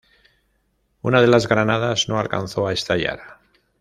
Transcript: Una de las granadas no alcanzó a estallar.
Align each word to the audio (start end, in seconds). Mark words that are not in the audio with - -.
Una 1.03 1.21
de 1.21 1.27
las 1.27 1.47
granadas 1.47 2.09
no 2.09 2.17
alcanzó 2.19 2.65
a 2.65 2.73
estallar. 2.73 3.19